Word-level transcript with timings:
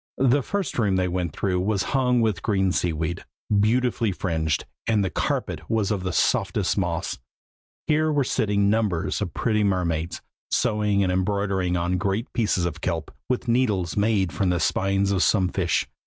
The 0.17 0.41
first 0.41 0.79
room 0.79 0.95
they 0.95 1.07
went 1.07 1.31
through 1.31 1.61
was 1.61 1.83
hung 1.93 2.21
with 2.21 2.41
green 2.41 2.71
sea 2.71 2.91
weed, 2.91 3.23
beautifully 3.59 4.11
fringed, 4.11 4.65
and 4.87 5.05
the 5.05 5.11
carpet 5.11 5.69
was 5.69 5.91
of 5.91 6.11
softest 6.15 6.75
moss. 6.75 7.19
Here 7.85 8.11
were 8.11 8.23
sitting 8.23 8.67
numbers 8.67 9.21
of 9.21 9.35
pretty 9.35 9.63
mermaids, 9.63 10.23
sewing 10.49 11.03
and 11.03 11.11
embroidering 11.11 11.77
on 11.77 11.99
great 11.99 12.33
pieces 12.33 12.65
of 12.65 12.81
kelp, 12.81 13.13
with 13.29 13.47
needles 13.47 13.95
made 13.95 14.31
of 14.35 14.49
the 14.49 14.59
spines 14.59 15.11
of 15.11 15.21
some 15.21 15.49
fish. 15.49 15.85